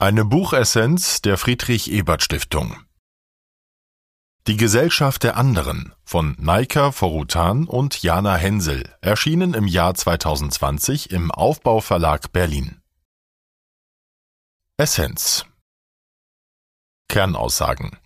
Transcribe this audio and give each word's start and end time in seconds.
Eine 0.00 0.24
Buchessenz 0.24 1.22
der 1.22 1.36
Friedrich 1.36 1.90
Ebert 1.90 2.22
Stiftung. 2.22 2.76
Die 4.46 4.56
Gesellschaft 4.56 5.24
der 5.24 5.36
anderen 5.36 5.92
von 6.04 6.36
Naika 6.38 6.92
Forutan 6.92 7.64
und 7.64 8.00
Jana 8.00 8.36
Hensel 8.36 8.94
erschienen 9.00 9.54
im 9.54 9.66
Jahr 9.66 9.96
2020 9.96 11.10
im 11.10 11.32
Aufbauverlag 11.32 12.30
Berlin. 12.30 12.80
Essenz 14.76 15.46
Kernaussagen 17.08 17.96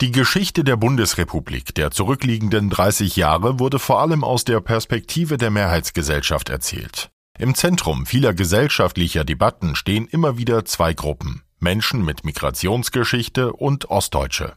Die 0.00 0.10
Geschichte 0.10 0.64
der 0.64 0.74
Bundesrepublik 0.74 1.76
der 1.76 1.92
zurückliegenden 1.92 2.70
30 2.70 3.14
Jahre 3.14 3.60
wurde 3.60 3.78
vor 3.78 4.00
allem 4.00 4.24
aus 4.24 4.42
der 4.42 4.58
Perspektive 4.58 5.36
der 5.36 5.52
Mehrheitsgesellschaft 5.52 6.48
erzählt. 6.48 7.11
Im 7.38 7.54
Zentrum 7.54 8.06
vieler 8.06 8.34
gesellschaftlicher 8.34 9.24
Debatten 9.24 9.74
stehen 9.74 10.06
immer 10.06 10.38
wieder 10.38 10.64
zwei 10.64 10.92
Gruppen 10.94 11.42
Menschen 11.62 12.04
mit 12.04 12.24
Migrationsgeschichte 12.24 13.52
und 13.52 13.88
Ostdeutsche. 13.88 14.56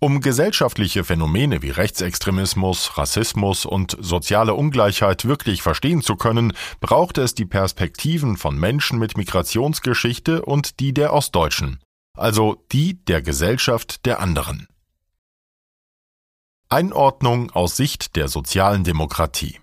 Um 0.00 0.20
gesellschaftliche 0.20 1.04
Phänomene 1.04 1.62
wie 1.62 1.70
Rechtsextremismus, 1.70 2.98
Rassismus 2.98 3.66
und 3.66 3.96
soziale 4.00 4.54
Ungleichheit 4.54 5.26
wirklich 5.26 5.62
verstehen 5.62 6.02
zu 6.02 6.16
können, 6.16 6.54
braucht 6.80 7.18
es 7.18 7.34
die 7.34 7.44
Perspektiven 7.44 8.36
von 8.36 8.58
Menschen 8.58 8.98
mit 8.98 9.16
Migrationsgeschichte 9.16 10.42
und 10.42 10.80
die 10.80 10.92
der 10.92 11.12
Ostdeutschen, 11.12 11.78
also 12.16 12.64
die 12.72 13.04
der 13.04 13.22
Gesellschaft 13.22 14.04
der 14.06 14.18
anderen. 14.18 14.66
Einordnung 16.68 17.52
aus 17.52 17.76
Sicht 17.76 18.16
der 18.16 18.26
sozialen 18.26 18.82
Demokratie 18.82 19.61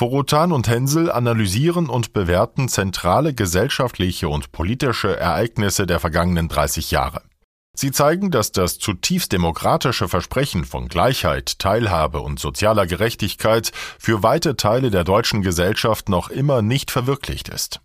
Forotan 0.00 0.50
und 0.50 0.66
Hensel 0.66 1.12
analysieren 1.12 1.90
und 1.90 2.14
bewerten 2.14 2.70
zentrale 2.70 3.34
gesellschaftliche 3.34 4.30
und 4.30 4.50
politische 4.50 5.14
Ereignisse 5.14 5.86
der 5.86 6.00
vergangenen 6.00 6.48
30 6.48 6.90
Jahre. 6.90 7.20
Sie 7.76 7.92
zeigen, 7.92 8.30
dass 8.30 8.50
das 8.50 8.78
zutiefst 8.78 9.30
demokratische 9.30 10.08
Versprechen 10.08 10.64
von 10.64 10.88
Gleichheit, 10.88 11.58
Teilhabe 11.58 12.20
und 12.20 12.40
sozialer 12.40 12.86
Gerechtigkeit 12.86 13.72
für 13.98 14.22
weite 14.22 14.56
Teile 14.56 14.90
der 14.90 15.04
deutschen 15.04 15.42
Gesellschaft 15.42 16.08
noch 16.08 16.30
immer 16.30 16.62
nicht 16.62 16.90
verwirklicht 16.90 17.50
ist. 17.50 17.82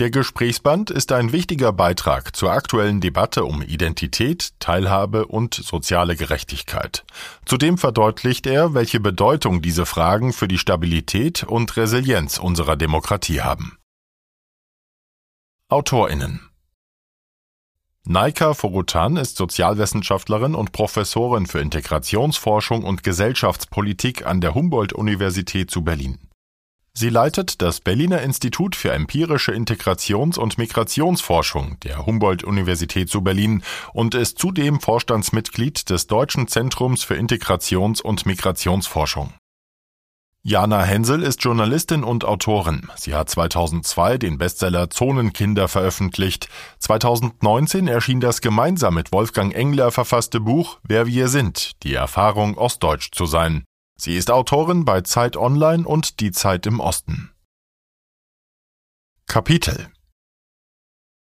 Der 0.00 0.10
Gesprächsband 0.10 0.88
ist 0.88 1.12
ein 1.12 1.30
wichtiger 1.30 1.74
Beitrag 1.74 2.34
zur 2.34 2.52
aktuellen 2.52 3.02
Debatte 3.02 3.44
um 3.44 3.60
Identität, 3.60 4.58
Teilhabe 4.58 5.26
und 5.26 5.52
soziale 5.52 6.16
Gerechtigkeit. 6.16 7.04
Zudem 7.44 7.76
verdeutlicht 7.76 8.46
er, 8.46 8.72
welche 8.72 8.98
Bedeutung 8.98 9.60
diese 9.60 9.84
Fragen 9.84 10.32
für 10.32 10.48
die 10.48 10.56
Stabilität 10.56 11.42
und 11.42 11.76
Resilienz 11.76 12.38
unserer 12.38 12.76
Demokratie 12.76 13.42
haben. 13.42 13.76
Autorinnen 15.68 16.48
Naika 18.06 18.54
Forutan 18.54 19.18
ist 19.18 19.36
Sozialwissenschaftlerin 19.36 20.54
und 20.54 20.72
Professorin 20.72 21.44
für 21.44 21.60
Integrationsforschung 21.60 22.84
und 22.84 23.02
Gesellschaftspolitik 23.02 24.24
an 24.24 24.40
der 24.40 24.54
Humboldt-Universität 24.54 25.70
zu 25.70 25.84
Berlin. 25.84 26.29
Sie 26.92 27.08
leitet 27.08 27.62
das 27.62 27.80
Berliner 27.80 28.20
Institut 28.20 28.74
für 28.74 28.92
empirische 28.92 29.52
Integrations- 29.52 30.38
und 30.38 30.58
Migrationsforschung 30.58 31.78
der 31.80 32.04
Humboldt-Universität 32.04 33.08
zu 33.08 33.22
Berlin 33.22 33.62
und 33.92 34.14
ist 34.14 34.38
zudem 34.38 34.80
Vorstandsmitglied 34.80 35.88
des 35.88 36.08
Deutschen 36.08 36.48
Zentrums 36.48 37.04
für 37.04 37.14
Integrations- 37.14 38.02
und 38.02 38.26
Migrationsforschung. 38.26 39.32
Jana 40.42 40.82
Hensel 40.82 41.22
ist 41.22 41.44
Journalistin 41.44 42.02
und 42.02 42.24
Autorin. 42.24 42.88
Sie 42.96 43.14
hat 43.14 43.28
2002 43.28 44.16
den 44.16 44.38
Bestseller 44.38 44.88
Zonenkinder 44.88 45.68
veröffentlicht. 45.68 46.48
2019 46.78 47.88
erschien 47.88 48.20
das 48.20 48.40
gemeinsam 48.40 48.94
mit 48.94 49.12
Wolfgang 49.12 49.54
Engler 49.54 49.90
verfasste 49.90 50.40
Buch 50.40 50.78
Wer 50.82 51.06
wir 51.06 51.28
sind, 51.28 51.72
die 51.82 51.92
Erfahrung 51.92 52.56
Ostdeutsch 52.56 53.10
zu 53.12 53.26
sein. 53.26 53.64
Sie 54.02 54.16
ist 54.16 54.30
Autorin 54.30 54.86
bei 54.86 55.02
Zeit 55.02 55.36
Online 55.36 55.86
und 55.86 56.20
Die 56.20 56.32
Zeit 56.32 56.64
im 56.64 56.80
Osten. 56.80 57.34
Kapitel 59.26 59.92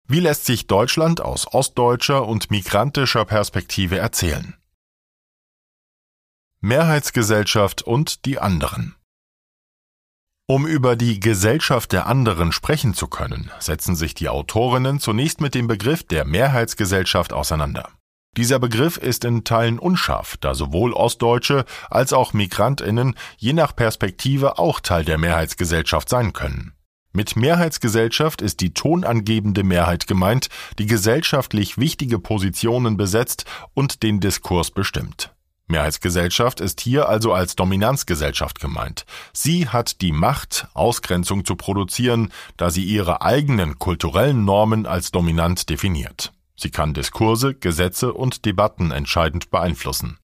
Wie 0.08 0.20
lässt 0.20 0.46
sich 0.46 0.66
Deutschland 0.66 1.22
aus 1.22 1.46
ostdeutscher 1.54 2.26
und 2.26 2.50
migrantischer 2.50 3.24
Perspektive 3.24 4.00
erzählen? 4.00 4.56
Mehrheitsgesellschaft 6.60 7.84
und 7.84 8.26
die 8.26 8.40
anderen. 8.40 8.96
Um 10.48 10.66
über 10.66 10.96
die 10.96 11.20
Gesellschaft 11.20 11.92
der 11.92 12.08
anderen 12.08 12.52
sprechen 12.52 12.96
zu 12.96 13.06
können, 13.06 13.52
setzen 13.60 13.96
sich 13.96 14.16
die 14.16 14.28
Autorinnen 14.28 15.00
zunächst 15.00 15.40
mit 15.40 15.54
dem 15.54 15.68
Begriff 15.68 16.02
der 16.02 16.26
Mehrheitsgesellschaft 16.26 17.32
auseinander. 17.32 17.92
Dieser 18.38 18.60
Begriff 18.60 18.98
ist 18.98 19.24
in 19.24 19.46
Teilen 19.46 19.80
unscharf, 19.80 20.36
da 20.42 20.56
sowohl 20.56 20.92
Ostdeutsche 20.92 21.64
als 21.90 22.12
auch 22.12 22.34
Migrantinnen 22.34 23.16
je 23.38 23.54
nach 23.54 23.74
Perspektive 23.74 24.60
auch 24.60 24.82
Teil 24.82 25.06
der 25.06 25.18
Mehrheitsgesellschaft 25.18 26.10
sein 26.10 26.34
können. 26.34 26.74
Mit 27.14 27.38
Mehrheitsgesellschaft 27.38 28.42
ist 28.42 28.60
die 28.60 28.74
tonangebende 28.74 29.64
Mehrheit 29.64 30.06
gemeint, 30.06 30.50
die 30.80 30.86
gesellschaftlich 30.86 31.78
wichtige 31.78 32.20
Positionen 32.20 32.98
besetzt 32.98 33.46
und 33.74 34.04
den 34.04 34.20
Diskurs 34.20 34.70
bestimmt. 34.70 35.34
Mehrheitsgesellschaft 35.68 36.60
ist 36.60 36.82
hier 36.82 37.08
also 37.08 37.34
als 37.34 37.56
Dominanzgesellschaft 37.56 38.60
gemeint. 38.60 39.06
Sie 39.32 39.70
hat 39.70 40.02
die 40.02 40.12
Macht, 40.12 40.68
Ausgrenzung 40.74 41.46
zu 41.46 41.56
produzieren, 41.56 42.34
da 42.58 42.70
sie 42.70 42.84
ihre 42.84 43.22
eigenen 43.22 43.80
kulturellen 43.80 44.44
Normen 44.44 44.86
als 44.86 45.12
dominant 45.12 45.70
definiert. 45.70 46.35
Sie 46.56 46.72
kann 46.72 46.94
Diskurse, 46.94 47.54
Gesetze 47.54 48.14
und 48.14 48.46
Debatten 48.46 48.92
entscheidend 48.92 49.52
beeinflussen. 49.52 50.18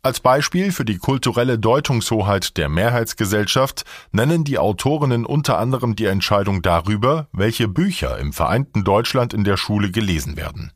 Als 0.00 0.20
Beispiel 0.20 0.70
für 0.70 0.84
die 0.84 0.98
kulturelle 0.98 1.58
Deutungshoheit 1.58 2.56
der 2.56 2.68
Mehrheitsgesellschaft 2.68 3.84
nennen 4.12 4.44
die 4.44 4.58
Autorinnen 4.58 5.26
unter 5.26 5.58
anderem 5.58 5.96
die 5.96 6.06
Entscheidung 6.06 6.62
darüber, 6.62 7.28
welche 7.32 7.66
Bücher 7.66 8.16
im 8.18 8.32
vereinten 8.32 8.84
Deutschland 8.84 9.34
in 9.34 9.42
der 9.42 9.56
Schule 9.56 9.90
gelesen 9.90 10.36
werden. 10.36 10.72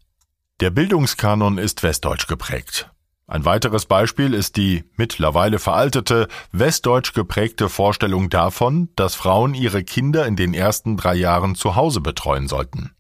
Der 0.61 0.71
Bildungskanon 0.71 1.59
ist 1.59 1.83
westdeutsch 1.83 2.27
geprägt. 2.27 2.91
Ein 3.29 3.45
weiteres 3.45 3.87
Beispiel 3.87 4.35
ist 4.35 4.57
die 4.57 4.85
mittlerweile 4.97 5.59
veraltete, 5.59 6.29
westdeutsch 6.51 7.15
geprägte 7.15 7.69
Vorstellung 7.69 8.29
davon, 8.29 8.91
dass 8.97 9.15
Frauen 9.15 9.55
ihre 9.55 9.85
Kinder 9.85 10.27
in 10.27 10.37
den 10.37 10.53
ersten 10.53 10.97
drei 10.97 11.15
Jahren 11.15 11.55
zu 11.55 11.77
Hause 11.77 12.01
betreuen 12.01 12.49
sollten. 12.49 12.91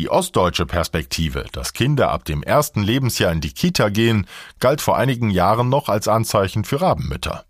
Die 0.00 0.08
ostdeutsche 0.08 0.64
Perspektive, 0.64 1.44
dass 1.52 1.74
Kinder 1.74 2.10
ab 2.10 2.24
dem 2.24 2.42
ersten 2.42 2.82
Lebensjahr 2.82 3.30
in 3.32 3.42
die 3.42 3.52
Kita 3.52 3.90
gehen, 3.90 4.26
galt 4.58 4.80
vor 4.80 4.96
einigen 4.96 5.28
Jahren 5.28 5.68
noch 5.68 5.90
als 5.90 6.08
Anzeichen 6.08 6.64
für 6.64 6.80
Rabenmütter. 6.80 7.44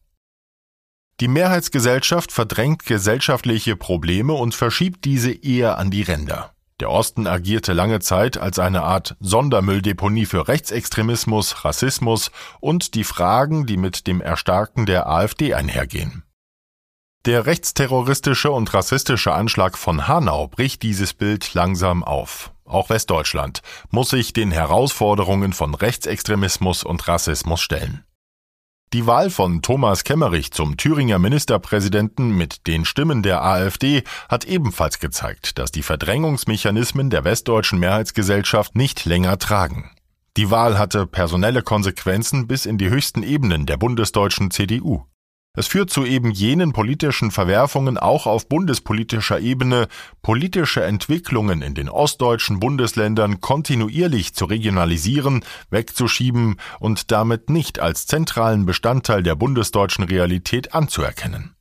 Die 1.20 1.28
Mehrheitsgesellschaft 1.28 2.32
verdrängt 2.32 2.86
gesellschaftliche 2.86 3.76
Probleme 3.76 4.32
und 4.32 4.56
verschiebt 4.56 5.04
diese 5.04 5.30
eher 5.30 5.78
an 5.78 5.92
die 5.92 6.02
Ränder. 6.02 6.52
Der 6.80 6.90
Osten 6.90 7.28
agierte 7.28 7.72
lange 7.72 8.00
Zeit 8.00 8.36
als 8.36 8.58
eine 8.58 8.82
Art 8.82 9.14
Sondermülldeponie 9.20 10.26
für 10.26 10.48
Rechtsextremismus, 10.48 11.64
Rassismus 11.64 12.32
und 12.58 12.96
die 12.96 13.04
Fragen, 13.04 13.64
die 13.64 13.76
mit 13.76 14.08
dem 14.08 14.20
Erstarken 14.20 14.86
der 14.86 15.08
AfD 15.08 15.54
einhergehen. 15.54 16.24
Der 17.26 17.44
rechtsterroristische 17.44 18.50
und 18.50 18.72
rassistische 18.72 19.34
Anschlag 19.34 19.76
von 19.76 20.08
Hanau 20.08 20.48
bricht 20.48 20.82
dieses 20.82 21.12
Bild 21.12 21.52
langsam 21.52 22.02
auf. 22.02 22.50
Auch 22.64 22.88
Westdeutschland 22.88 23.60
muss 23.90 24.08
sich 24.08 24.32
den 24.32 24.50
Herausforderungen 24.50 25.52
von 25.52 25.74
Rechtsextremismus 25.74 26.82
und 26.82 27.06
Rassismus 27.08 27.60
stellen. 27.60 28.04
Die 28.94 29.06
Wahl 29.06 29.28
von 29.28 29.60
Thomas 29.60 30.02
Kemmerich 30.04 30.50
zum 30.52 30.78
Thüringer 30.78 31.18
Ministerpräsidenten 31.18 32.30
mit 32.30 32.66
den 32.66 32.86
Stimmen 32.86 33.22
der 33.22 33.44
AfD 33.44 34.02
hat 34.30 34.46
ebenfalls 34.46 34.98
gezeigt, 34.98 35.58
dass 35.58 35.70
die 35.70 35.82
Verdrängungsmechanismen 35.82 37.10
der 37.10 37.24
westdeutschen 37.24 37.78
Mehrheitsgesellschaft 37.78 38.74
nicht 38.76 39.04
länger 39.04 39.36
tragen. 39.38 39.90
Die 40.38 40.50
Wahl 40.50 40.78
hatte 40.78 41.06
personelle 41.06 41.62
Konsequenzen 41.62 42.46
bis 42.46 42.64
in 42.64 42.78
die 42.78 42.88
höchsten 42.88 43.22
Ebenen 43.22 43.66
der 43.66 43.76
bundesdeutschen 43.76 44.50
CDU. 44.50 45.04
Es 45.56 45.66
führt 45.66 45.90
zu 45.90 46.04
eben 46.04 46.30
jenen 46.30 46.72
politischen 46.72 47.32
Verwerfungen 47.32 47.98
auch 47.98 48.26
auf 48.26 48.48
bundespolitischer 48.48 49.40
Ebene, 49.40 49.88
politische 50.22 50.84
Entwicklungen 50.84 51.60
in 51.60 51.74
den 51.74 51.88
ostdeutschen 51.88 52.60
Bundesländern 52.60 53.40
kontinuierlich 53.40 54.32
zu 54.32 54.44
regionalisieren, 54.44 55.44
wegzuschieben 55.70 56.56
und 56.78 57.10
damit 57.10 57.50
nicht 57.50 57.80
als 57.80 58.06
zentralen 58.06 58.64
Bestandteil 58.64 59.24
der 59.24 59.34
bundesdeutschen 59.34 60.04
Realität 60.04 60.72
anzuerkennen. 60.72 61.56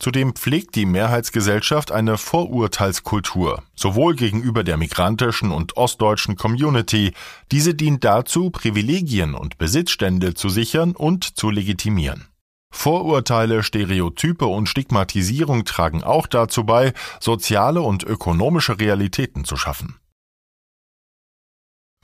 Zudem 0.00 0.34
pflegt 0.34 0.74
die 0.74 0.84
Mehrheitsgesellschaft 0.84 1.92
eine 1.92 2.18
Vorurteilskultur, 2.18 3.62
sowohl 3.76 4.16
gegenüber 4.16 4.64
der 4.64 4.76
migrantischen 4.76 5.52
und 5.52 5.76
ostdeutschen 5.76 6.34
Community, 6.34 7.12
diese 7.52 7.76
dient 7.76 8.02
dazu, 8.02 8.50
Privilegien 8.50 9.34
und 9.34 9.58
Besitzstände 9.58 10.34
zu 10.34 10.48
sichern 10.48 10.96
und 10.96 11.38
zu 11.38 11.50
legitimieren. 11.50 12.31
Vorurteile, 12.72 13.62
Stereotype 13.62 14.46
und 14.46 14.68
Stigmatisierung 14.68 15.64
tragen 15.64 16.02
auch 16.02 16.26
dazu 16.26 16.64
bei, 16.64 16.92
soziale 17.20 17.82
und 17.82 18.02
ökonomische 18.02 18.80
Realitäten 18.80 19.44
zu 19.44 19.56
schaffen. 19.56 19.98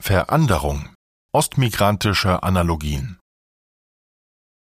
Veranderung 0.01 0.89
Ostmigrantische 1.33 2.41
Analogien 2.41 3.19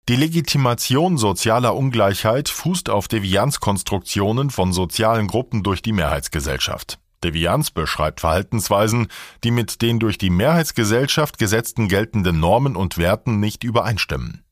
Die 0.09 0.17
Legitimation 0.17 1.17
sozialer 1.17 1.77
Ungleichheit 1.77 2.49
fußt 2.49 2.91
auf 2.91 3.07
Devianzkonstruktionen 3.07 4.51
von 4.51 4.73
sozialen 4.73 5.29
Gruppen 5.29 5.63
durch 5.63 5.81
die 5.81 5.93
Mehrheitsgesellschaft. 5.93 6.99
Devianz 7.23 7.71
beschreibt 7.71 8.21
Verhaltensweisen, 8.21 9.09
die 9.45 9.51
mit 9.51 9.83
den 9.83 9.99
durch 9.99 10.19
die 10.19 10.31
Mehrheitsgesellschaft 10.31 11.39
gesetzten 11.39 11.89
geltenden 11.89 12.41
Normen 12.41 12.77
und 12.77 12.99
Werten 12.99 13.41
nicht 13.41 13.65
übereinstimmen. 13.65 14.45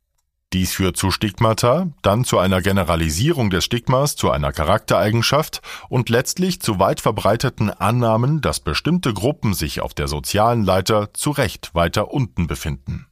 Dies 0.53 0.73
führt 0.73 0.97
zu 0.97 1.11
Stigmata, 1.11 1.89
dann 2.03 2.25
zu 2.25 2.39
einer 2.39 2.63
Generalisierung 2.63 3.51
des 3.51 3.65
Stigmas 3.65 4.15
zu 4.15 4.31
einer 4.31 4.53
Charaktereigenschaft 4.53 5.61
und 5.89 6.09
letztlich 6.09 6.61
zu 6.61 6.79
weit 6.79 7.01
verbreiteten 7.01 7.71
Annahmen, 7.71 8.41
dass 8.41 8.61
bestimmte 8.61 9.13
Gruppen 9.13 9.55
sich 9.55 9.81
auf 9.81 9.93
der 9.93 10.07
sozialen 10.07 10.65
Leiter 10.65 11.13
zu 11.15 11.31
Recht 11.31 11.75
weiter 11.75 12.13
unten 12.13 12.47
befinden. 12.47 13.07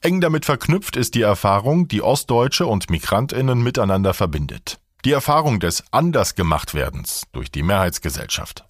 Eng 0.00 0.20
damit 0.20 0.46
verknüpft 0.46 0.96
ist 0.96 1.14
die 1.14 1.22
Erfahrung, 1.22 1.88
die 1.88 2.02
Ostdeutsche 2.02 2.66
und 2.66 2.88
Migrantinnen 2.88 3.62
miteinander 3.62 4.14
verbindet. 4.14 4.80
Die 5.04 5.12
Erfahrung 5.12 5.60
des 5.60 5.84
Andersgemachtwerdens 5.90 7.24
durch 7.32 7.50
die 7.50 7.62
Mehrheitsgesellschaft. 7.62 8.64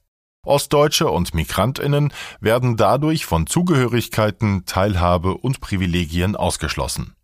Ostdeutsche 0.44 1.08
und 1.08 1.34
Migrantinnen 1.34 2.12
werden 2.40 2.76
dadurch 2.76 3.26
von 3.26 3.46
Zugehörigkeiten, 3.46 4.64
Teilhabe 4.64 5.34
und 5.34 5.60
Privilegien 5.60 6.34
ausgeschlossen. 6.34 7.14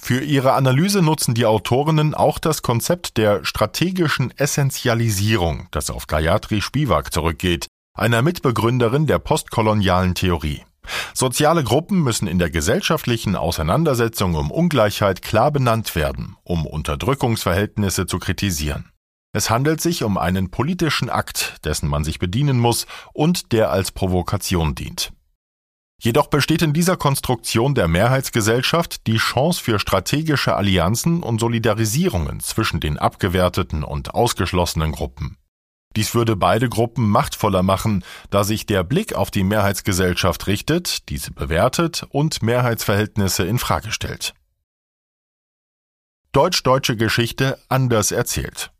Für 0.00 0.20
ihre 0.20 0.52
Analyse 0.52 1.02
nutzen 1.02 1.34
die 1.34 1.46
Autorinnen 1.46 2.14
auch 2.14 2.38
das 2.38 2.62
Konzept 2.62 3.16
der 3.16 3.44
strategischen 3.44 4.36
Essentialisierung, 4.36 5.68
das 5.70 5.90
auf 5.90 6.06
Gayatri 6.06 6.60
Spivak 6.60 7.12
zurückgeht, 7.12 7.66
einer 7.94 8.22
Mitbegründerin 8.22 9.06
der 9.06 9.18
postkolonialen 9.18 10.14
Theorie. 10.14 10.62
Soziale 11.14 11.64
Gruppen 11.64 12.02
müssen 12.02 12.28
in 12.28 12.38
der 12.38 12.50
gesellschaftlichen 12.50 13.36
Auseinandersetzung 13.36 14.34
um 14.34 14.50
Ungleichheit 14.50 15.22
klar 15.22 15.50
benannt 15.50 15.94
werden, 15.94 16.36
um 16.42 16.66
Unterdrückungsverhältnisse 16.66 18.06
zu 18.06 18.18
kritisieren. 18.18 18.90
Es 19.32 19.50
handelt 19.50 19.80
sich 19.80 20.04
um 20.04 20.18
einen 20.18 20.50
politischen 20.50 21.10
Akt, 21.10 21.56
dessen 21.64 21.88
man 21.88 22.04
sich 22.04 22.18
bedienen 22.18 22.58
muss 22.58 22.86
und 23.12 23.52
der 23.52 23.70
als 23.70 23.90
Provokation 23.90 24.74
dient. 24.74 25.12
Jedoch 26.04 26.26
besteht 26.26 26.60
in 26.60 26.74
dieser 26.74 26.98
Konstruktion 26.98 27.74
der 27.74 27.88
Mehrheitsgesellschaft 27.88 29.06
die 29.06 29.16
Chance 29.16 29.64
für 29.64 29.78
strategische 29.78 30.54
Allianzen 30.54 31.22
und 31.22 31.40
Solidarisierungen 31.40 32.40
zwischen 32.40 32.78
den 32.78 32.98
abgewerteten 32.98 33.82
und 33.82 34.14
ausgeschlossenen 34.14 34.92
Gruppen. 34.92 35.38
Dies 35.96 36.14
würde 36.14 36.36
beide 36.36 36.68
Gruppen 36.68 37.08
machtvoller 37.08 37.62
machen, 37.62 38.04
da 38.28 38.44
sich 38.44 38.66
der 38.66 38.84
Blick 38.84 39.14
auf 39.14 39.30
die 39.30 39.44
Mehrheitsgesellschaft 39.44 40.46
richtet, 40.46 41.08
diese 41.08 41.30
bewertet 41.30 42.06
und 42.10 42.42
Mehrheitsverhältnisse 42.42 43.44
in 43.44 43.58
Frage 43.58 43.90
stellt. 43.90 44.34
Deutsch-deutsche 46.32 46.98
Geschichte 46.98 47.58
anders 47.70 48.12
erzählt. 48.12 48.73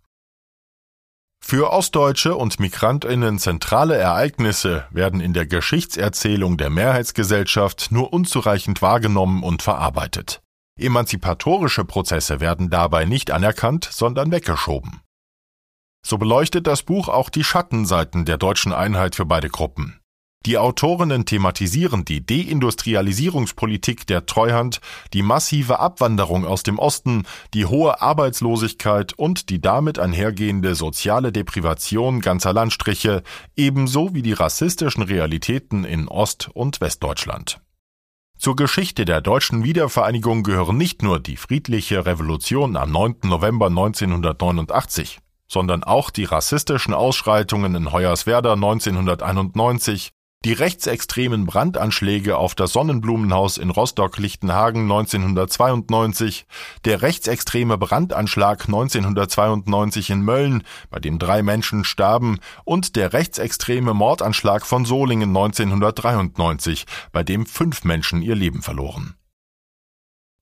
Für 1.46 1.70
Ostdeutsche 1.70 2.36
und 2.36 2.58
Migrantinnen 2.58 3.38
zentrale 3.38 3.98
Ereignisse 3.98 4.86
werden 4.90 5.20
in 5.20 5.34
der 5.34 5.46
Geschichtserzählung 5.46 6.56
der 6.56 6.70
Mehrheitsgesellschaft 6.70 7.92
nur 7.92 8.14
unzureichend 8.14 8.80
wahrgenommen 8.80 9.42
und 9.42 9.60
verarbeitet. 9.60 10.40
Emanzipatorische 10.80 11.84
Prozesse 11.84 12.40
werden 12.40 12.70
dabei 12.70 13.04
nicht 13.04 13.30
anerkannt, 13.30 13.86
sondern 13.92 14.32
weggeschoben. 14.32 15.02
So 16.04 16.16
beleuchtet 16.16 16.66
das 16.66 16.82
Buch 16.82 17.08
auch 17.08 17.28
die 17.28 17.44
Schattenseiten 17.44 18.24
der 18.24 18.38
deutschen 18.38 18.72
Einheit 18.72 19.14
für 19.14 19.26
beide 19.26 19.50
Gruppen. 19.50 20.00
Die 20.46 20.58
Autorinnen 20.58 21.24
thematisieren 21.24 22.04
die 22.04 22.24
Deindustrialisierungspolitik 22.24 24.06
der 24.06 24.26
Treuhand, 24.26 24.82
die 25.14 25.22
massive 25.22 25.78
Abwanderung 25.78 26.44
aus 26.44 26.62
dem 26.62 26.78
Osten, 26.78 27.24
die 27.54 27.64
hohe 27.64 28.02
Arbeitslosigkeit 28.02 29.14
und 29.14 29.48
die 29.48 29.62
damit 29.62 29.98
einhergehende 29.98 30.74
soziale 30.74 31.32
Deprivation 31.32 32.20
ganzer 32.20 32.52
Landstriche, 32.52 33.22
ebenso 33.56 34.14
wie 34.14 34.20
die 34.20 34.34
rassistischen 34.34 35.02
Realitäten 35.02 35.84
in 35.84 36.08
Ost- 36.08 36.50
und 36.52 36.82
Westdeutschland. 36.82 37.60
Zur 38.36 38.56
Geschichte 38.56 39.06
der 39.06 39.22
deutschen 39.22 39.64
Wiedervereinigung 39.64 40.42
gehören 40.42 40.76
nicht 40.76 41.02
nur 41.02 41.20
die 41.20 41.36
friedliche 41.36 42.04
Revolution 42.04 42.76
am 42.76 42.92
9. 42.92 43.16
November 43.22 43.68
1989, 43.68 45.20
sondern 45.48 45.84
auch 45.84 46.10
die 46.10 46.24
rassistischen 46.24 46.92
Ausschreitungen 46.92 47.74
in 47.74 47.92
Hoyerswerda 47.92 48.52
1991, 48.52 50.13
die 50.44 50.52
rechtsextremen 50.52 51.46
Brandanschläge 51.46 52.36
auf 52.36 52.54
das 52.54 52.72
Sonnenblumenhaus 52.72 53.56
in 53.56 53.70
Rostock-Lichtenhagen 53.70 54.82
1992, 54.82 56.46
der 56.84 57.00
rechtsextreme 57.00 57.78
Brandanschlag 57.78 58.66
1992 58.66 60.10
in 60.10 60.20
Mölln, 60.20 60.62
bei 60.90 61.00
dem 61.00 61.18
drei 61.18 61.42
Menschen 61.42 61.84
starben, 61.84 62.38
und 62.64 62.94
der 62.94 63.14
rechtsextreme 63.14 63.94
Mordanschlag 63.94 64.66
von 64.66 64.84
Solingen 64.84 65.30
1993, 65.30 66.84
bei 67.10 67.22
dem 67.22 67.46
fünf 67.46 67.84
Menschen 67.84 68.20
ihr 68.20 68.34
Leben 68.34 68.60
verloren 68.60 69.16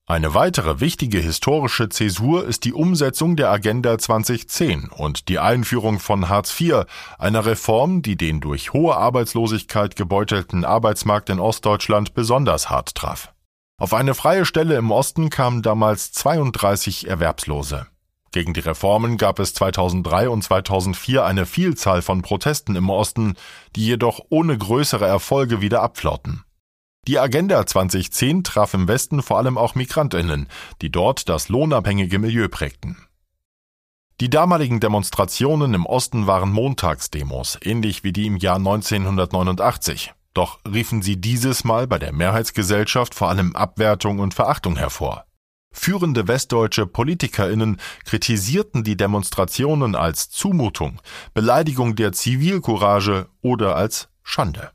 eine 0.07 0.35
weitere 0.35 0.81
wichtige 0.81 1.21
historische 1.21 1.89
Zäsur 1.89 2.45
ist 2.45 2.65
die 2.65 2.73
Umsetzung 2.73 3.37
der 3.37 3.51
Agenda 3.51 3.99
2010 3.99 4.89
und 4.89 5.29
die 5.29 5.39
Einführung 5.39 6.01
von 6.01 6.29
Hartz 6.29 6.61
IV, 6.61 6.87
einer 7.19 7.47
Reform, 7.47 8.03
die 8.03 8.17
den 8.17 8.41
durch 8.41 8.73
hohe 8.73 8.97
Arbeitslosigkeit 8.97 9.95
gebeutelten 9.95 10.65
Arbeitsmarkt 10.65 11.31
in 11.31 11.39
Ostdeutschland 11.39 12.15
besonders 12.15 12.69
hart 12.69 12.97
traf. 12.97 13.33
Auf 13.79 13.95
eine 13.95 14.15
freie 14.15 14.45
Stelle 14.45 14.75
im 14.77 14.91
Osten 14.91 15.31
kamen 15.31 15.63
damals 15.63 16.11
32 16.13 17.07
Erwerbslose. 17.09 17.87
Gegen 18.33 18.55
die 18.55 18.61
Reformen 18.61 19.19
gab 19.19 19.39
es 19.39 19.55
2003 19.55 20.29
und 20.29 20.43
2004 20.43 21.25
eine 21.25 21.47
Vielzahl 21.47 22.03
von 22.03 22.23
Protesten 22.23 22.75
im 22.75 22.91
Osten, 22.91 23.35
die 23.77 23.87
jedoch 23.87 24.21
ohne 24.31 24.59
größere 24.59 25.07
Erfolge 25.07 25.61
wieder 25.61 25.81
abflauten. 25.81 26.43
Die 27.09 27.19
Agenda 27.19 27.67
2010 27.67 28.45
traf 28.45 28.75
im 28.75 28.87
Westen 28.87 29.23
vor 29.23 29.39
allem 29.39 29.59
auch 29.59 29.75
Migrantinnen, 29.75 30.47
die 30.83 30.93
dort 30.93 31.29
das 31.29 31.49
lohnabhängige 31.49 32.21
Milieu 32.21 32.47
prägten. 32.49 32.97
Die 34.21 34.31
damaligen 34.31 34.79
Demonstrationen 34.79 35.75
im 35.75 35.85
Osten 35.85 36.29
waren 36.29 36.53
Montagsdemos, 36.53 37.59
ähnlich 37.61 38.05
wie 38.05 38.13
die 38.13 38.29
im 38.29 38.37
Jahr 38.37 38.55
1989. 38.55 40.15
Doch 40.33 40.61
riefen 40.65 41.03
sie 41.03 41.21
dieses 41.21 41.65
Mal 41.65 41.89
bei 41.89 41.99
der 41.99 42.13
Mehrheitsgesellschaft 42.13 43.17
vor 43.17 43.31
allem 43.31 43.57
Abwertung 43.57 44.21
und 44.21 44.33
Verachtung 44.33 44.77
hervor. 44.77 45.25
Führende 45.73 46.29
westdeutsche 46.29 46.87
PolitikerInnen 46.87 47.81
kritisierten 48.05 48.85
die 48.85 48.97
Demonstrationen 48.97 49.97
als 49.97 50.31
Zumutung, 50.31 51.01
Beleidigung 51.35 51.97
der 51.97 52.13
Zivilcourage 52.13 53.29
oder 53.41 53.75
als 53.75 54.09
Schande. 54.23 54.71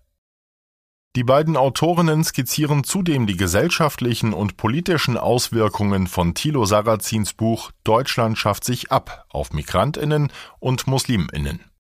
Die 1.16 1.24
beiden 1.24 1.58
Autorinnen 1.58 2.24
skizzieren 2.24 2.84
zudem 2.84 3.26
die 3.26 3.38
gesellschaftlichen 3.38 4.34
und 4.34 4.56
politischen 4.56 5.18
Auswirkungen 5.18 6.06
von 6.06 6.36
Thilo 6.36 6.66
Sarrazins 6.66 7.34
Buch 7.34 7.72
Deutschland 7.84 8.38
schafft 8.38 8.64
sich 8.64 8.92
ab 8.92 9.26
auf 9.30 9.52
Migrantinnen 9.52 10.32
und 10.60 10.86
Musliminnen. 10.86 11.72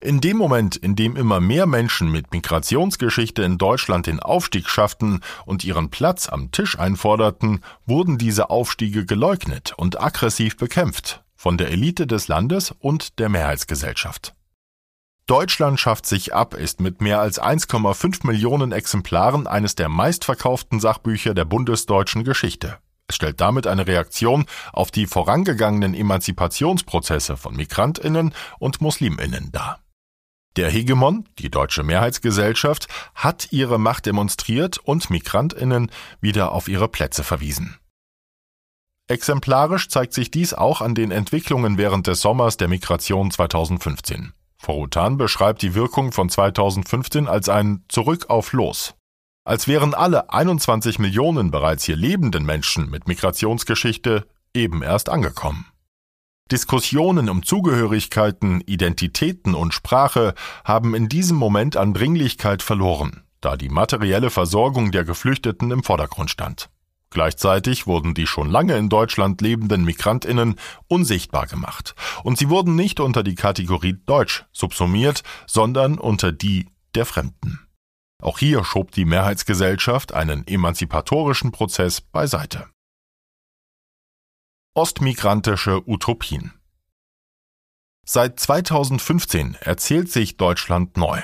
In 0.00 0.20
dem 0.20 0.36
Moment, 0.36 0.76
in 0.76 0.94
dem 0.94 1.16
immer 1.16 1.40
mehr 1.40 1.66
Menschen 1.66 2.12
mit 2.12 2.30
Migrationsgeschichte 2.30 3.42
in 3.42 3.58
Deutschland 3.58 4.06
den 4.06 4.20
Aufstieg 4.20 4.68
schafften 4.68 5.20
und 5.46 5.64
ihren 5.64 5.90
Platz 5.90 6.28
am 6.28 6.52
Tisch 6.52 6.78
einforderten, 6.78 7.64
wurden 7.86 8.18
diese 8.18 8.50
Aufstiege 8.50 9.04
geleugnet 9.04 9.72
und 9.76 10.00
aggressiv 10.00 10.58
bekämpft 10.58 11.24
von 11.34 11.58
der 11.58 11.70
Elite 11.70 12.06
des 12.06 12.28
Landes 12.28 12.72
und 12.78 13.18
der 13.18 13.30
Mehrheitsgesellschaft. 13.30 14.35
Deutschland 15.26 15.80
schafft 15.80 16.06
sich 16.06 16.34
ab 16.34 16.54
ist 16.54 16.80
mit 16.80 17.00
mehr 17.00 17.20
als 17.20 17.42
1,5 17.42 18.24
Millionen 18.24 18.70
Exemplaren 18.70 19.48
eines 19.48 19.74
der 19.74 19.88
meistverkauften 19.88 20.78
Sachbücher 20.78 21.34
der 21.34 21.44
bundesdeutschen 21.44 22.22
Geschichte. 22.22 22.78
Es 23.08 23.16
stellt 23.16 23.40
damit 23.40 23.66
eine 23.66 23.88
Reaktion 23.88 24.46
auf 24.72 24.92
die 24.92 25.06
vorangegangenen 25.06 25.94
Emanzipationsprozesse 25.94 27.36
von 27.36 27.56
Migrantinnen 27.56 28.34
und 28.60 28.80
Musliminnen 28.80 29.50
dar. 29.50 29.80
Der 30.54 30.70
Hegemon, 30.70 31.28
die 31.40 31.50
deutsche 31.50 31.82
Mehrheitsgesellschaft, 31.82 32.86
hat 33.16 33.48
ihre 33.50 33.78
Macht 33.78 34.06
demonstriert 34.06 34.78
und 34.78 35.10
Migrantinnen 35.10 35.90
wieder 36.20 36.52
auf 36.52 36.68
ihre 36.68 36.86
Plätze 36.86 37.24
verwiesen. 37.24 37.76
Exemplarisch 39.08 39.88
zeigt 39.88 40.14
sich 40.14 40.30
dies 40.30 40.54
auch 40.54 40.80
an 40.80 40.94
den 40.94 41.10
Entwicklungen 41.10 41.78
während 41.78 42.06
des 42.06 42.20
Sommers 42.20 42.56
der 42.56 42.68
Migration 42.68 43.32
2015. 43.32 44.32
Forutan 44.66 45.16
beschreibt 45.16 45.62
die 45.62 45.76
Wirkung 45.76 46.10
von 46.10 46.28
2015 46.28 47.28
als 47.28 47.48
ein 47.48 47.84
Zurück 47.88 48.30
auf 48.30 48.52
Los. 48.52 48.94
Als 49.44 49.68
wären 49.68 49.94
alle 49.94 50.30
21 50.30 50.98
Millionen 50.98 51.52
bereits 51.52 51.84
hier 51.84 51.94
lebenden 51.94 52.44
Menschen 52.44 52.90
mit 52.90 53.06
Migrationsgeschichte 53.06 54.26
eben 54.52 54.82
erst 54.82 55.08
angekommen. 55.08 55.66
Diskussionen 56.50 57.28
um 57.28 57.44
Zugehörigkeiten, 57.44 58.60
Identitäten 58.60 59.54
und 59.54 59.72
Sprache 59.72 60.34
haben 60.64 60.96
in 60.96 61.08
diesem 61.08 61.36
Moment 61.36 61.76
an 61.76 61.94
Dringlichkeit 61.94 62.60
verloren, 62.60 63.22
da 63.40 63.56
die 63.56 63.68
materielle 63.68 64.30
Versorgung 64.30 64.90
der 64.90 65.04
Geflüchteten 65.04 65.70
im 65.70 65.84
Vordergrund 65.84 66.30
stand. 66.30 66.70
Gleichzeitig 67.16 67.86
wurden 67.86 68.12
die 68.12 68.26
schon 68.26 68.50
lange 68.50 68.76
in 68.76 68.90
Deutschland 68.90 69.40
lebenden 69.40 69.86
Migrantinnen 69.86 70.56
unsichtbar 70.86 71.46
gemacht, 71.46 71.94
und 72.24 72.36
sie 72.36 72.50
wurden 72.50 72.74
nicht 72.74 73.00
unter 73.00 73.22
die 73.22 73.36
Kategorie 73.36 73.94
Deutsch 74.04 74.44
subsumiert, 74.52 75.22
sondern 75.46 75.96
unter 75.96 76.30
die 76.30 76.68
der 76.94 77.06
Fremden. 77.06 77.66
Auch 78.22 78.38
hier 78.38 78.64
schob 78.64 78.90
die 78.90 79.06
Mehrheitsgesellschaft 79.06 80.12
einen 80.12 80.46
emanzipatorischen 80.46 81.52
Prozess 81.52 82.02
beiseite. 82.02 82.68
Ostmigrantische 84.74 85.88
Utopien 85.88 86.52
Seit 88.04 88.38
2015 88.38 89.56
erzählt 89.62 90.12
sich 90.12 90.36
Deutschland 90.36 90.98
neu. 90.98 91.22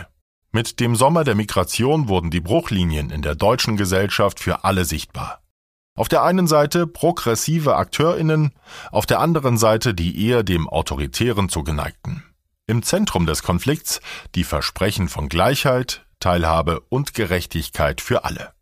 Mit 0.52 0.80
dem 0.80 0.96
Sommer 0.96 1.24
der 1.24 1.34
Migration 1.34 2.08
wurden 2.08 2.30
die 2.30 2.40
Bruchlinien 2.40 3.10
in 3.10 3.20
der 3.20 3.34
deutschen 3.34 3.76
Gesellschaft 3.76 4.40
für 4.40 4.64
alle 4.64 4.86
sichtbar. 4.86 5.41
Auf 5.94 6.08
der 6.08 6.22
einen 6.22 6.46
Seite 6.46 6.86
progressive 6.86 7.76
Akteurinnen, 7.76 8.52
auf 8.90 9.04
der 9.04 9.20
anderen 9.20 9.58
Seite 9.58 9.92
die 9.92 10.26
eher 10.26 10.42
dem 10.42 10.68
Autoritären 10.68 11.50
zugeneigten. 11.50 12.22
Im 12.66 12.82
Zentrum 12.82 13.26
des 13.26 13.42
Konflikts 13.42 14.00
die 14.34 14.44
Versprechen 14.44 15.08
von 15.08 15.28
Gleichheit, 15.28 16.06
Teilhabe 16.18 16.80
und 16.88 17.12
Gerechtigkeit 17.12 18.00
für 18.00 18.24
alle. 18.24 18.52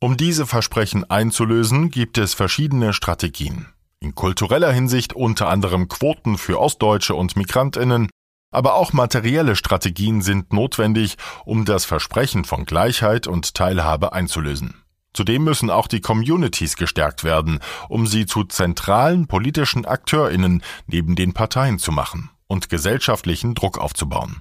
Um 0.00 0.16
diese 0.16 0.46
Versprechen 0.46 1.08
einzulösen, 1.08 1.90
gibt 1.90 2.18
es 2.18 2.34
verschiedene 2.34 2.92
Strategien. 2.92 3.68
In 4.00 4.14
kultureller 4.14 4.72
Hinsicht 4.72 5.14
unter 5.14 5.48
anderem 5.48 5.88
Quoten 5.88 6.36
für 6.36 6.60
Ostdeutsche 6.60 7.14
und 7.14 7.36
Migrantinnen, 7.36 8.10
aber 8.50 8.74
auch 8.74 8.92
materielle 8.92 9.56
Strategien 9.56 10.20
sind 10.20 10.52
notwendig, 10.52 11.16
um 11.46 11.64
das 11.64 11.84
Versprechen 11.84 12.44
von 12.44 12.66
Gleichheit 12.66 13.28
und 13.28 13.54
Teilhabe 13.54 14.12
einzulösen. 14.12 14.81
Zudem 15.14 15.44
müssen 15.44 15.70
auch 15.70 15.88
die 15.88 16.00
Communities 16.00 16.76
gestärkt 16.76 17.22
werden, 17.22 17.60
um 17.88 18.06
sie 18.06 18.26
zu 18.26 18.44
zentralen 18.44 19.26
politischen 19.26 19.84
Akteurinnen 19.84 20.62
neben 20.86 21.16
den 21.16 21.34
Parteien 21.34 21.78
zu 21.78 21.92
machen 21.92 22.30
und 22.46 22.70
gesellschaftlichen 22.70 23.54
Druck 23.54 23.78
aufzubauen. 23.78 24.40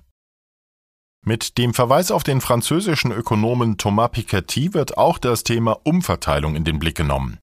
Mit 1.23 1.57
dem 1.59 1.73
Verweis 1.73 2.09
auf 2.09 2.23
den 2.23 2.41
französischen 2.41 3.11
Ökonomen 3.11 3.77
Thomas 3.77 4.09
Piketty 4.11 4.73
wird 4.73 4.97
auch 4.97 5.19
das 5.19 5.43
Thema 5.43 5.77
Umverteilung 5.83 6.55
in 6.55 6.63
den 6.63 6.79
Blick 6.79 6.95
genommen. 6.95 7.37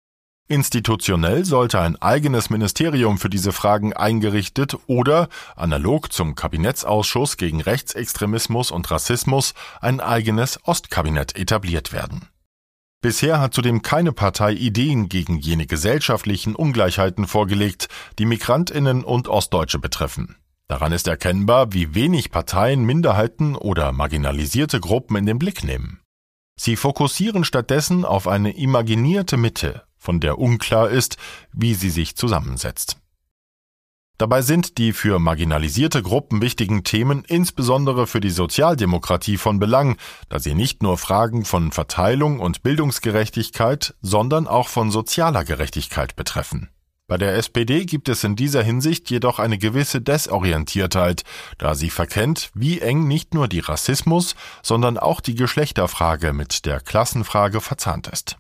Institutionell 0.49 1.44
sollte 1.44 1.78
ein 1.78 1.97
eigenes 1.97 2.49
Ministerium 2.49 3.18
für 3.18 3.28
diese 3.28 3.52
Fragen 3.52 3.92
eingerichtet 3.92 4.76
oder, 4.87 5.28
analog 5.54 6.11
zum 6.11 6.35
Kabinettsausschuss 6.35 7.37
gegen 7.37 7.61
Rechtsextremismus 7.61 8.70
und 8.70 8.90
Rassismus, 8.90 9.52
ein 9.80 10.00
eigenes 10.00 10.58
Ostkabinett 10.64 11.37
etabliert 11.37 11.92
werden. 11.92 12.28
Bisher 13.00 13.38
hat 13.40 13.55
zudem 13.55 13.83
keine 13.83 14.12
Partei 14.12 14.52
Ideen 14.52 15.09
gegen 15.09 15.38
jene 15.38 15.67
gesellschaftlichen 15.67 16.57
Ungleichheiten 16.57 17.28
vorgelegt, 17.28 17.88
die 18.19 18.26
Migrantinnen 18.26 19.05
und 19.05 19.28
Ostdeutsche 19.28 19.78
betreffen. 19.78 20.35
Daran 20.67 20.93
ist 20.93 21.07
erkennbar, 21.07 21.73
wie 21.73 21.95
wenig 21.95 22.33
Parteien 22.33 22.85
Minderheiten 22.85 23.55
oder 23.55 23.93
marginalisierte 23.93 24.81
Gruppen 24.81 25.17
in 25.17 25.26
den 25.26 25.38
Blick 25.38 25.62
nehmen. 25.62 26.00
Sie 26.57 26.75
fokussieren 26.75 27.45
stattdessen 27.45 28.05
auf 28.05 28.26
eine 28.26 28.57
imaginierte 28.57 29.37
Mitte, 29.37 29.85
von 29.97 30.19
der 30.19 30.38
unklar 30.40 30.90
ist, 30.90 31.19
wie 31.52 31.75
sie 31.75 31.90
sich 31.90 32.17
zusammensetzt. 32.17 32.99
Dabei 34.18 34.42
sind 34.42 34.78
die 34.78 34.92
für 34.92 35.20
marginalisierte 35.20 36.02
Gruppen 36.02 36.42
wichtigen 36.42 36.82
Themen 36.82 37.22
insbesondere 37.25 38.08
für 38.08 38.18
die 38.18 38.30
Sozialdemokratie 38.30 39.37
von 39.37 39.60
Belang, 39.60 39.96
da 40.28 40.40
sie 40.40 40.56
nicht 40.56 40.82
nur 40.82 40.98
Fragen 40.98 41.44
von 41.44 41.70
Verteilung 41.70 42.40
und 42.40 42.64
Bildungsgerechtigkeit, 42.64 43.94
sondern 44.02 44.48
auch 44.48 44.66
von 44.66 44.90
sozialer 44.90 45.44
Gerechtigkeit 45.44 46.16
betreffen. 46.16 46.68
Bei 47.06 47.16
der 47.16 47.37
SPD 47.37 47.87
gibt 47.87 48.08
es 48.08 48.25
in 48.25 48.34
dieser 48.34 48.62
Hinsicht 48.62 49.08
jedoch 49.08 49.38
eine 49.38 49.56
gewisse 49.56 50.00
Desorientiertheit, 50.00 51.22
da 51.56 51.76
sie 51.76 51.88
verkennt, 51.88 52.50
wie 52.54 52.80
eng 52.80 53.06
nicht 53.06 53.34
nur 53.34 53.46
die 53.46 53.60
Rassismus, 53.60 54.34
sondern 54.64 54.98
auch 54.98 55.20
die 55.20 55.37
Geschlechterfrage 55.37 56.32
mit 56.32 56.66
der 56.66 56.80
Klassenfrage 56.80 57.60
verzahnt 57.60 58.08
ist. 58.08 58.37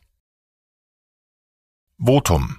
Votum 1.98 2.58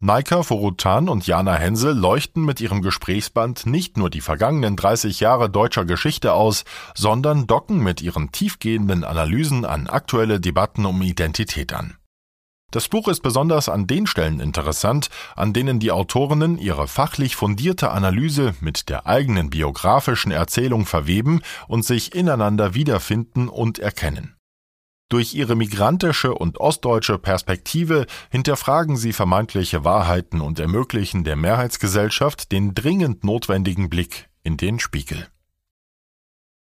Naika 0.00 0.44
Forutan 0.44 1.08
und 1.08 1.26
Jana 1.26 1.54
Hensel 1.54 1.92
leuchten 1.92 2.44
mit 2.44 2.60
ihrem 2.60 2.82
Gesprächsband 2.82 3.66
nicht 3.66 3.96
nur 3.96 4.10
die 4.10 4.20
vergangenen 4.20 4.76
30 4.76 5.18
Jahre 5.18 5.50
deutscher 5.50 5.84
Geschichte 5.84 6.34
aus, 6.34 6.64
sondern 6.94 7.48
docken 7.48 7.82
mit 7.82 8.00
ihren 8.00 8.30
tiefgehenden 8.30 9.02
Analysen 9.02 9.64
an 9.64 9.88
aktuelle 9.88 10.38
Debatten 10.38 10.86
um 10.86 11.02
Identität 11.02 11.72
an. 11.72 11.96
Das 12.70 12.86
Buch 12.86 13.08
ist 13.08 13.24
besonders 13.24 13.68
an 13.68 13.88
den 13.88 14.06
Stellen 14.06 14.38
interessant, 14.38 15.08
an 15.34 15.52
denen 15.52 15.80
die 15.80 15.90
Autorinnen 15.90 16.58
ihre 16.58 16.86
fachlich 16.86 17.34
fundierte 17.34 17.90
Analyse 17.90 18.54
mit 18.60 18.88
der 18.90 19.08
eigenen 19.08 19.50
biografischen 19.50 20.30
Erzählung 20.30 20.86
verweben 20.86 21.40
und 21.66 21.84
sich 21.84 22.14
ineinander 22.14 22.74
wiederfinden 22.74 23.48
und 23.48 23.80
erkennen. 23.80 24.37
Durch 25.08 25.34
ihre 25.34 25.56
migrantische 25.56 26.34
und 26.34 26.60
ostdeutsche 26.60 27.18
Perspektive 27.18 28.06
hinterfragen 28.30 28.98
sie 28.98 29.14
vermeintliche 29.14 29.82
Wahrheiten 29.82 30.42
und 30.42 30.58
ermöglichen 30.58 31.24
der 31.24 31.36
Mehrheitsgesellschaft 31.36 32.52
den 32.52 32.74
dringend 32.74 33.24
notwendigen 33.24 33.88
Blick 33.88 34.28
in 34.42 34.58
den 34.58 34.78
Spiegel. 34.78 35.28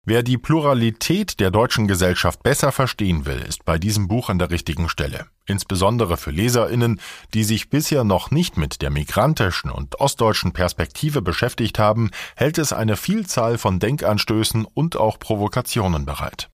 Wer 0.07 0.21
die 0.21 0.37
Pluralität 0.37 1.39
der 1.39 1.49
deutschen 1.49 1.87
Gesellschaft 1.87 2.43
besser 2.43 2.71
verstehen 2.71 3.25
will, 3.25 3.39
ist 3.39 3.65
bei 3.65 3.79
diesem 3.79 4.07
Buch 4.07 4.29
an 4.29 4.37
der 4.37 4.51
richtigen 4.51 4.87
Stelle. 4.87 5.25
Insbesondere 5.47 6.15
für 6.15 6.29
Leserinnen, 6.29 7.01
die 7.33 7.43
sich 7.43 7.71
bisher 7.71 8.03
noch 8.03 8.29
nicht 8.29 8.55
mit 8.55 8.83
der 8.83 8.91
migrantischen 8.91 9.71
und 9.71 9.99
ostdeutschen 9.99 10.53
Perspektive 10.53 11.23
beschäftigt 11.23 11.79
haben, 11.79 12.11
hält 12.35 12.59
es 12.59 12.71
eine 12.71 12.97
Vielzahl 12.97 13.57
von 13.57 13.79
Denkanstößen 13.79 14.65
und 14.65 14.95
auch 14.95 15.17
Provokationen 15.17 16.05
bereit. 16.05 16.51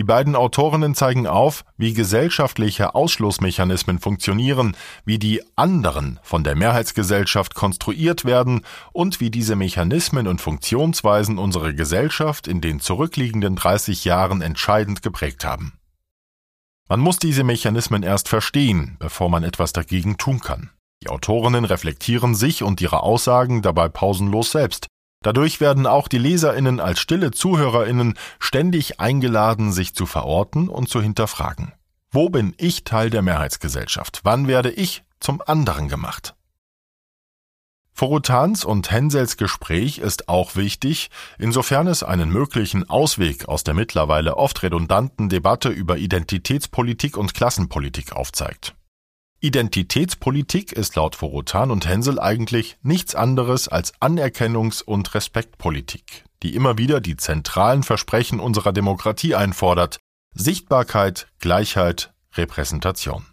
Die 0.00 0.04
beiden 0.04 0.34
Autorinnen 0.34 0.94
zeigen 0.94 1.26
auf, 1.26 1.62
wie 1.76 1.92
gesellschaftliche 1.92 2.94
Ausschlussmechanismen 2.94 3.98
funktionieren, 3.98 4.74
wie 5.04 5.18
die 5.18 5.42
anderen 5.56 6.18
von 6.22 6.42
der 6.42 6.56
Mehrheitsgesellschaft 6.56 7.54
konstruiert 7.54 8.24
werden 8.24 8.62
und 8.94 9.20
wie 9.20 9.30
diese 9.30 9.56
Mechanismen 9.56 10.26
und 10.26 10.40
Funktionsweisen 10.40 11.36
unsere 11.36 11.74
Gesellschaft 11.74 12.48
in 12.48 12.62
den 12.62 12.80
zurückliegenden 12.80 13.56
30 13.56 14.06
Jahren 14.06 14.40
entscheidend 14.40 15.02
geprägt 15.02 15.44
haben. 15.44 15.74
Man 16.88 17.00
muss 17.00 17.18
diese 17.18 17.44
Mechanismen 17.44 18.02
erst 18.02 18.30
verstehen, 18.30 18.96
bevor 19.00 19.28
man 19.28 19.44
etwas 19.44 19.74
dagegen 19.74 20.16
tun 20.16 20.40
kann. 20.40 20.70
Die 21.02 21.08
Autorinnen 21.08 21.66
reflektieren 21.66 22.34
sich 22.34 22.62
und 22.62 22.80
ihre 22.80 23.02
Aussagen 23.02 23.60
dabei 23.60 23.90
pausenlos 23.90 24.50
selbst, 24.50 24.86
Dadurch 25.22 25.60
werden 25.60 25.86
auch 25.86 26.08
die 26.08 26.18
Leserinnen 26.18 26.80
als 26.80 26.98
stille 26.98 27.30
Zuhörerinnen 27.30 28.14
ständig 28.38 29.00
eingeladen, 29.00 29.70
sich 29.70 29.94
zu 29.94 30.06
verorten 30.06 30.68
und 30.68 30.88
zu 30.88 31.02
hinterfragen. 31.02 31.72
Wo 32.10 32.30
bin 32.30 32.54
ich 32.56 32.84
Teil 32.84 33.10
der 33.10 33.20
Mehrheitsgesellschaft? 33.20 34.20
Wann 34.24 34.48
werde 34.48 34.70
ich 34.70 35.04
zum 35.20 35.42
anderen 35.44 35.88
gemacht? 35.88 36.34
Forutans 37.92 38.64
und 38.64 38.90
Hensels 38.90 39.36
Gespräch 39.36 39.98
ist 39.98 40.30
auch 40.30 40.56
wichtig, 40.56 41.10
insofern 41.38 41.86
es 41.86 42.02
einen 42.02 42.30
möglichen 42.30 42.88
Ausweg 42.88 43.46
aus 43.46 43.62
der 43.62 43.74
mittlerweile 43.74 44.38
oft 44.38 44.62
redundanten 44.62 45.28
Debatte 45.28 45.68
über 45.68 45.98
Identitätspolitik 45.98 47.18
und 47.18 47.34
Klassenpolitik 47.34 48.12
aufzeigt. 48.12 48.74
Identitätspolitik 49.42 50.72
ist 50.72 50.96
laut 50.96 51.16
Vorotan 51.16 51.70
und 51.70 51.88
Hensel 51.88 52.20
eigentlich 52.20 52.76
nichts 52.82 53.14
anderes 53.14 53.68
als 53.68 53.94
Anerkennungs- 53.94 54.82
und 54.84 55.14
Respektpolitik, 55.14 56.24
die 56.42 56.54
immer 56.54 56.76
wieder 56.76 57.00
die 57.00 57.16
zentralen 57.16 57.82
Versprechen 57.82 58.38
unserer 58.38 58.72
Demokratie 58.72 59.34
einfordert 59.34 59.98
Sichtbarkeit, 60.34 61.26
Gleichheit, 61.38 62.12
Repräsentation. 62.34 63.24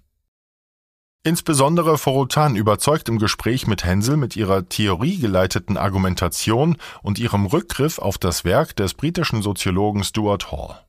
Insbesondere 1.24 1.98
Vorotan 1.98 2.56
überzeugt 2.56 3.10
im 3.10 3.20
Gespräch 3.20 3.68
mit 3.68 3.84
Hensel 3.84 4.16
mit 4.16 4.38
ihrer 4.38 4.70
theoriegeleiteten 4.70 5.76
Argumentation 5.76 6.78
und 7.04 7.20
ihrem 7.20 7.46
Rückgriff 7.48 8.00
auf 8.00 8.18
das 8.18 8.46
Werk 8.46 8.78
des 8.78 8.94
britischen 8.94 9.42
Soziologen 9.42 10.06
Stuart 10.06 10.54
Hall. 10.54 10.86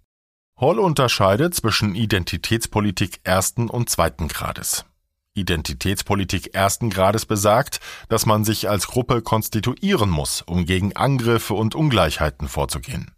Hall 0.61 0.79
unterscheidet 0.79 1.57
zwischen 1.57 1.97
Identitätspolitik 1.97 3.19
ersten 3.25 3.69
und 3.69 3.91
zweiten 3.91 4.29
Grades. 4.29 4.85
Identitätspolitik 5.41 6.55
ersten 6.55 6.91
Grades 6.91 7.27
besagt, 7.27 7.81
dass 8.09 8.27
man 8.27 8.45
sich 8.45 8.69
als 8.69 8.87
Gruppe 8.87 9.23
konstituieren 9.23 10.11
muss, 10.11 10.43
um 10.43 10.65
gegen 10.67 10.97
Angriffe 10.97 11.55
und 11.55 11.75
Ungleichheiten 11.75 12.49
vorzugehen. 12.49 13.13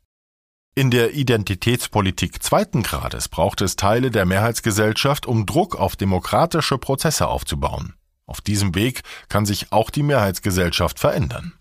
In 0.75 0.91
der 0.91 1.15
Identitätspolitik 1.15 2.43
zweiten 2.43 2.83
Grades 2.83 3.29
braucht 3.29 3.61
es 3.61 3.77
Teile 3.77 4.11
der 4.11 4.25
Mehrheitsgesellschaft, 4.25 5.27
um 5.27 5.45
Druck 5.45 5.77
auf 5.77 5.97
demokratische 5.97 6.79
Prozesse 6.79 7.27
aufzubauen. 7.27 7.95
Auf 8.27 8.41
diesem 8.41 8.75
Weg 8.77 9.03
kann 9.29 9.45
sich 9.45 9.73
auch 9.73 9.91
die 9.91 10.05
Mehrheitsgesellschaft 10.05 11.01
verändern. 11.01 11.55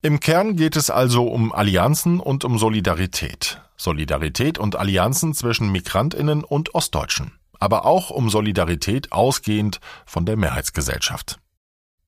Im 0.00 0.18
Kern 0.18 0.56
geht 0.56 0.76
es 0.76 0.90
also 0.90 1.28
um 1.28 1.52
Allianzen 1.52 2.18
und 2.18 2.44
um 2.44 2.58
Solidarität. 2.58 3.60
Solidarität 3.76 4.58
und 4.58 4.74
Allianzen 4.76 5.34
zwischen 5.34 5.70
Migrantinnen 5.70 6.42
und 6.44 6.74
Ostdeutschen, 6.74 7.32
aber 7.62 7.84
auch 7.84 8.10
um 8.10 8.28
Solidarität 8.28 9.12
ausgehend 9.12 9.78
von 10.04 10.26
der 10.26 10.36
Mehrheitsgesellschaft. 10.36 11.38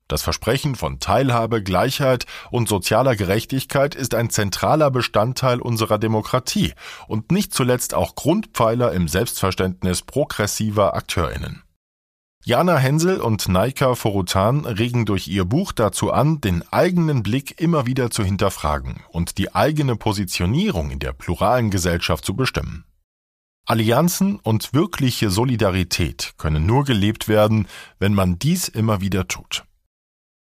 Das 0.08 0.20
Versprechen 0.20 0.74
von 0.74 0.98
Teilhabe, 0.98 1.62
Gleichheit 1.62 2.26
und 2.50 2.68
sozialer 2.68 3.14
Gerechtigkeit 3.14 3.94
ist 3.94 4.16
ein 4.16 4.30
zentraler 4.30 4.90
Bestandteil 4.90 5.60
unserer 5.60 5.98
Demokratie 5.98 6.74
und 7.06 7.30
nicht 7.30 7.54
zuletzt 7.54 7.94
auch 7.94 8.16
Grundpfeiler 8.16 8.90
im 8.90 9.06
Selbstverständnis 9.06 10.02
progressiver 10.02 10.94
Akteurinnen. 10.94 11.62
Jana 12.44 12.76
Hensel 12.76 13.20
und 13.20 13.48
Naika 13.48 13.94
Forutan 13.94 14.64
regen 14.64 15.06
durch 15.06 15.28
ihr 15.28 15.44
Buch 15.44 15.70
dazu 15.70 16.10
an, 16.10 16.40
den 16.40 16.64
eigenen 16.72 17.22
Blick 17.22 17.60
immer 17.60 17.86
wieder 17.86 18.10
zu 18.10 18.24
hinterfragen 18.24 19.04
und 19.08 19.38
die 19.38 19.54
eigene 19.54 19.94
Positionierung 19.94 20.90
in 20.90 20.98
der 20.98 21.12
pluralen 21.12 21.70
Gesellschaft 21.70 22.24
zu 22.24 22.34
bestimmen. 22.34 22.84
Allianzen 23.66 24.38
und 24.40 24.74
wirkliche 24.74 25.30
Solidarität 25.30 26.34
können 26.36 26.66
nur 26.66 26.84
gelebt 26.84 27.28
werden, 27.28 27.66
wenn 27.98 28.12
man 28.12 28.38
dies 28.38 28.68
immer 28.68 29.00
wieder 29.00 29.26
tut. 29.26 29.64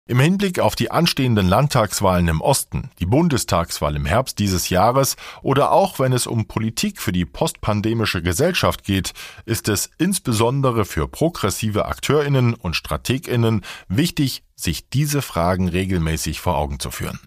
Im 0.07 0.21
Hinblick 0.21 0.59
auf 0.59 0.75
die 0.75 0.91
anstehenden 0.91 1.49
Landtagswahlen 1.49 2.29
im 2.29 2.41
Osten, 2.41 2.91
die 2.99 3.07
Bundestagswahl 3.07 3.95
im 3.95 4.07
Herbst 4.07 4.39
dieses 4.39 4.71
Jahres 4.71 5.17
oder 5.43 5.71
auch 5.71 5.99
wenn 5.99 6.15
es 6.15 6.27
um 6.27 6.47
Politik 6.47 6.99
für 7.01 7.13
die 7.13 7.27
postpandemische 7.27 8.23
Gesellschaft 8.23 8.85
geht, 8.85 9.13
ist 9.45 9.69
es 9.69 9.91
insbesondere 9.99 10.87
für 10.87 11.09
progressive 11.09 11.85
Akteurinnen 11.85 12.55
und 12.55 12.75
Strateginnen 12.75 13.63
wichtig, 13.89 14.45
sich 14.57 14.89
diese 14.89 15.21
Fragen 15.21 15.69
regelmäßig 15.69 16.41
vor 16.41 16.57
Augen 16.57 16.81
zu 16.81 16.91
führen. 16.91 17.21